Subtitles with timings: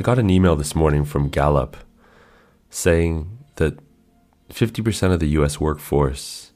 [0.00, 1.76] I got an email this morning from Gallup
[2.70, 3.78] saying that
[4.48, 6.52] 50% of the US workforce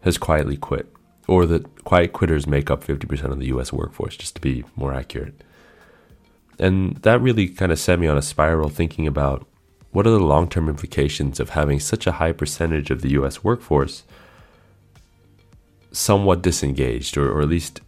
[0.00, 0.92] has quietly quit,
[1.26, 4.92] or that quiet quitters make up 50% of the US workforce, just to be more
[4.92, 5.42] accurate.
[6.58, 9.46] And that really kind of set me on a spiral thinking about
[9.92, 13.44] what are the long term implications of having such a high percentage of the US
[13.44, 14.02] workforce
[15.92, 17.80] somewhat disengaged, or, or at least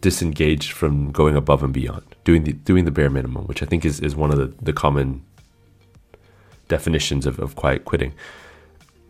[0.00, 3.84] disengaged from going above and beyond, doing the doing the bare minimum, which I think
[3.84, 5.24] is, is one of the, the common
[6.68, 8.14] definitions of, of quiet quitting.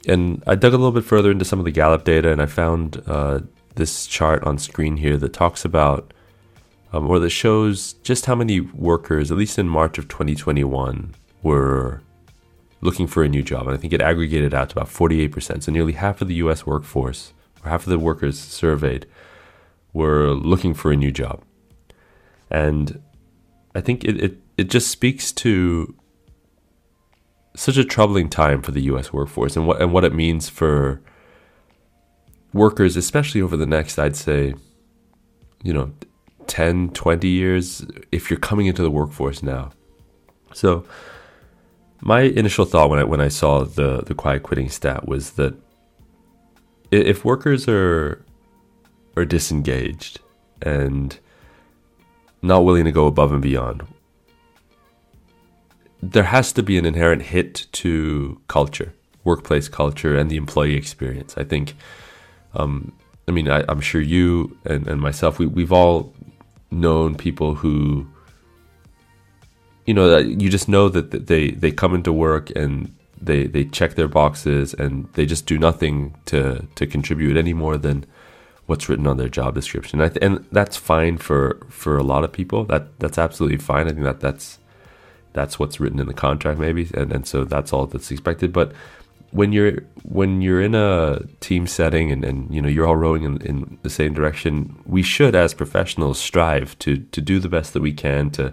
[0.07, 2.47] And I dug a little bit further into some of the Gallup data, and I
[2.47, 3.41] found uh,
[3.77, 6.13] this chart on screen here that talks about,
[6.93, 12.03] um, or that shows just how many workers, at least in March of 2021, were
[12.81, 13.69] looking for a new job.
[13.69, 15.63] And I think it aggregated out to about 48%.
[15.63, 17.33] So nearly half of the US workforce,
[17.65, 19.07] or half of the workers surveyed,
[19.93, 21.43] were looking for a new job.
[22.51, 23.03] And
[23.75, 25.95] I think it, it, it just speaks to
[27.55, 31.03] such a troubling time for the US workforce and what and what it means for
[32.53, 34.55] workers, especially over the next, I'd say,
[35.63, 35.93] you know,
[36.47, 39.71] 10, 20 years, if you're coming into the workforce now.
[40.53, 40.85] So
[42.01, 45.55] my initial thought when I when I saw the the quiet quitting stat was that
[46.91, 48.25] if workers are
[49.17, 50.21] are disengaged
[50.61, 51.19] and
[52.43, 53.87] not willing to go above and beyond.
[56.03, 61.35] There has to be an inherent hit to culture, workplace culture, and the employee experience.
[61.37, 61.75] I think,
[62.55, 62.93] um,
[63.29, 66.13] I mean, I, am sure you and, and myself, we, we've all
[66.73, 68.09] known people who,
[69.87, 73.95] you know, you just know that they, they come into work and they, they check
[73.95, 78.05] their boxes and they just do nothing to, to contribute any more than
[78.67, 80.01] what's written on their job description.
[80.01, 82.65] And, th- and that's fine for for a lot of people.
[82.65, 83.87] That that's absolutely fine.
[83.87, 84.59] I think that that's
[85.33, 88.53] that's what's written in the contract maybe, and and so that's all that's expected.
[88.53, 88.73] But
[89.31, 93.25] when you're when you're in a team setting and, and you know you're all rowing
[93.25, 97.73] in, in the same direction, we should as professionals strive to to do the best
[97.73, 98.53] that we can to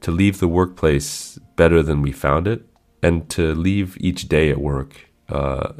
[0.00, 2.66] to leave the workplace better than we found it,
[3.02, 5.72] and to leave each day at work uh,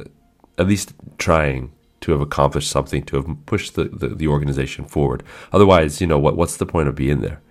[0.57, 1.71] at least trying
[2.01, 5.23] to have accomplished something, to have pushed the, the, the organization forward.
[5.51, 7.41] Otherwise, you know, what what's the point of being there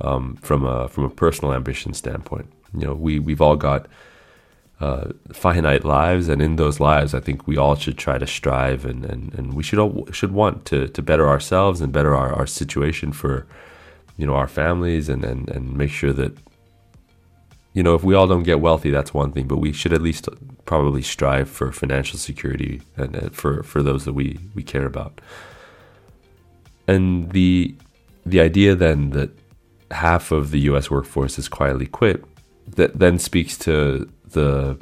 [0.00, 2.52] um, from a from a personal ambition standpoint?
[2.72, 3.86] You know, we we've all got
[4.80, 8.84] uh, finite lives, and in those lives, I think we all should try to strive,
[8.84, 12.32] and, and, and we should all should want to to better ourselves and better our,
[12.32, 13.46] our situation for
[14.16, 16.36] you know our families, and, and and make sure that
[17.74, 20.00] you know, if we all don't get wealthy, that's one thing, but we should at
[20.00, 20.28] least
[20.64, 25.20] probably strive for financial security and for, for those that we, we care about.
[26.86, 27.74] And the
[28.26, 29.30] the idea then that
[29.90, 30.90] half of the U.S.
[30.90, 32.24] workforce is quietly quit,
[32.76, 34.78] that then speaks to the.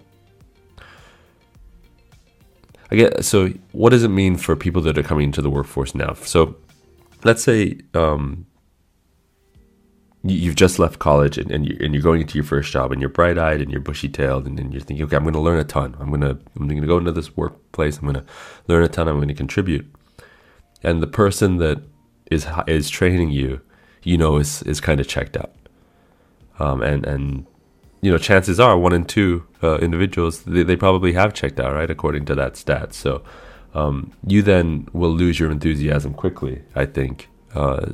[2.90, 3.48] I get so.
[3.72, 6.14] What does it mean for people that are coming into the workforce now?
[6.14, 6.56] So,
[7.24, 8.46] let's say um,
[10.24, 13.00] you've just left college and, and, you're, and you're going into your first job and
[13.00, 15.40] you're bright eyed and you're bushy tailed and, and, you're thinking, okay, I'm going to
[15.40, 15.96] learn a ton.
[15.98, 17.98] I'm going to I'm going to go into this workplace.
[17.98, 18.24] I'm going to
[18.68, 19.08] learn a ton.
[19.08, 19.92] I'm going to contribute.
[20.82, 21.82] And the person that
[22.30, 23.60] is is training you,
[24.02, 25.52] you know, is is kind of checked out.
[26.58, 27.46] Um, and and
[28.00, 31.72] you know, chances are one in two uh, individuals they, they probably have checked out,
[31.72, 32.94] right, according to that stat.
[32.94, 33.22] So
[33.74, 36.62] um, you then will lose your enthusiasm quickly.
[36.76, 37.28] I think.
[37.54, 37.92] Uh,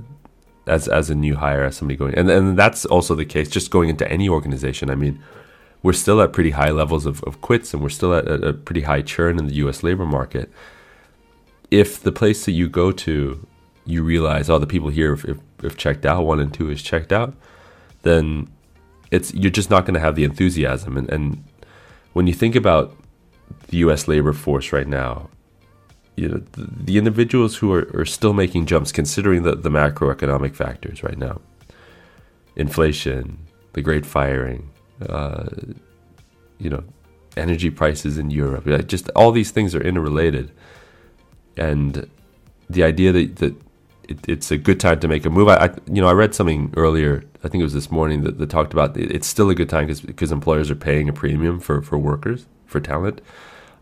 [0.68, 3.70] as as a new hire, as somebody going, and and that's also the case just
[3.70, 4.90] going into any organization.
[4.90, 5.22] I mean,
[5.82, 8.52] we're still at pretty high levels of, of quits, and we're still at a, a
[8.52, 9.82] pretty high churn in the U.S.
[9.82, 10.50] labor market.
[11.70, 13.46] If the place that you go to,
[13.84, 16.82] you realize, oh, the people here, if, if, if checked out, one and two is
[16.82, 17.34] checked out,
[18.02, 18.48] then
[19.10, 20.96] it's you're just not going to have the enthusiasm.
[20.96, 21.44] And, and
[22.12, 22.96] when you think about
[23.68, 24.08] the U.S.
[24.08, 25.30] labor force right now,
[26.18, 30.54] you know, the, the individuals who are, are still making jumps, considering the, the macroeconomic
[30.54, 31.40] factors right now,
[32.56, 33.38] inflation,
[33.74, 34.70] the great firing,
[35.08, 35.46] uh,
[36.58, 36.82] you know,
[37.36, 40.50] energy prices in Europe, just all these things are interrelated,
[41.56, 42.10] and
[42.68, 43.54] the idea that that
[44.08, 45.48] it, it's a good time to make a move.
[45.48, 47.22] I, I, you know I read something earlier.
[47.44, 49.68] I think it was this morning that, that talked about it, it's still a good
[49.68, 53.20] time because employers are paying a premium for for workers for talent.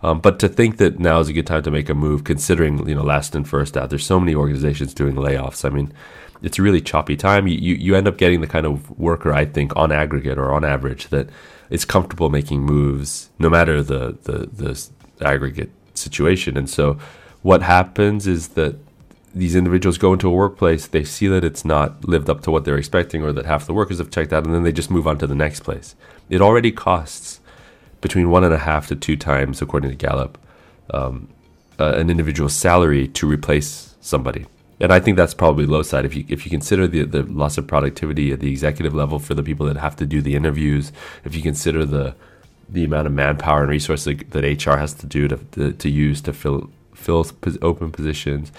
[0.02, 2.86] Um, but to think that now is a good time to make a move, considering
[2.88, 5.64] you know last and first out, there's so many organizations doing layoffs.
[5.64, 5.92] I mean,
[6.42, 7.46] it's a really choppy time.
[7.46, 10.52] You, you you end up getting the kind of worker I think on aggregate or
[10.52, 11.28] on average that
[11.70, 16.56] is comfortable making moves no matter the the the aggregate situation.
[16.56, 16.98] And so
[17.42, 18.76] what happens is that
[19.34, 22.64] these individuals go into a workplace, they see that it's not lived up to what
[22.64, 25.06] they're expecting, or that half the workers have checked out, and then they just move
[25.06, 25.94] on to the next place.
[26.30, 27.40] It already costs
[28.00, 30.38] between one and a half to two times, according to Gallup,
[30.90, 31.28] um,
[31.78, 34.46] uh, an individual's salary to replace somebody.
[34.78, 37.56] And I think that's probably low side if you if you consider the the loss
[37.56, 40.92] of productivity at the executive level for the people that have to do the interviews,
[41.24, 42.14] if you consider the
[42.68, 46.20] the amount of manpower and resources that HR has to do to to, to use
[46.22, 47.26] to fill fill
[47.62, 48.52] open positions,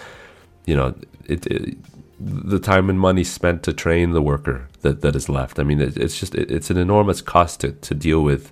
[0.66, 0.96] you know,
[1.26, 1.78] it, it,
[2.20, 5.60] the time and money spent to train the worker that, that is left.
[5.60, 8.52] I mean, it, it's just it, it's an enormous cost to, to deal with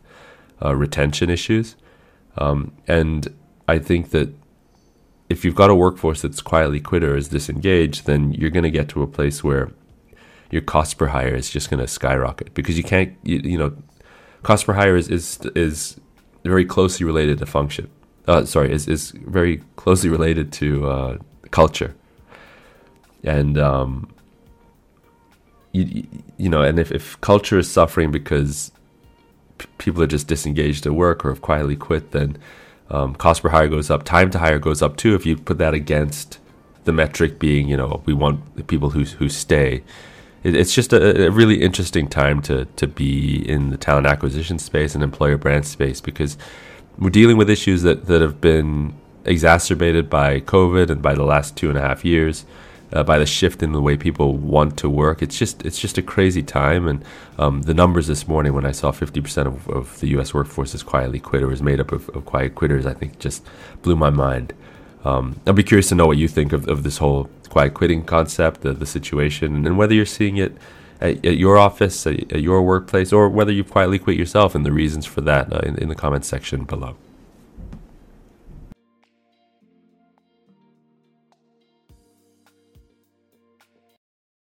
[0.63, 1.75] uh, retention issues,
[2.37, 3.33] um, and
[3.67, 4.33] I think that
[5.29, 8.71] if you've got a workforce that's quietly quit or is disengaged, then you're going to
[8.71, 9.71] get to a place where
[10.51, 13.75] your cost per hire is just going to skyrocket because you can't, you, you, know,
[14.43, 15.99] cost per hire is, is, is
[16.43, 17.89] very closely related to function.
[18.27, 21.17] Uh, sorry, is, is very closely related to uh,
[21.51, 21.95] culture.
[23.23, 24.11] And, um,
[25.71, 26.07] you,
[26.37, 28.71] you know, and if, if culture is suffering because
[29.77, 32.37] people are just disengaged at work or have quietly quit, then
[32.89, 35.15] um, cost per hire goes up, time to hire goes up too.
[35.15, 36.39] If you put that against
[36.83, 39.83] the metric being, you know, we want people who who stay.
[40.43, 44.59] It, it's just a, a, really interesting time to to be in the talent acquisition
[44.59, 46.37] space and employer brand space because
[46.97, 48.93] we're dealing with issues that that have been
[49.25, 52.45] exacerbated by COVID and by the last two and a half years
[52.93, 55.21] uh, by the shift in the way people want to work.
[55.21, 57.03] It's just it's just a crazy time, and
[57.37, 60.33] um, the numbers this morning when I saw 50% of, of the U.S.
[60.33, 63.45] workforce is quietly quit or is made up of, of quiet quitters, I think just
[63.81, 64.53] blew my mind.
[65.03, 68.03] Um, I'll be curious to know what you think of, of this whole quiet quitting
[68.03, 70.57] concept, the, the situation, and whether you're seeing it
[70.99, 74.65] at, at your office, at, at, your workplace, or whether you've quietly quit yourself, and
[74.65, 76.95] the reasons for that uh, in, in the comments section below.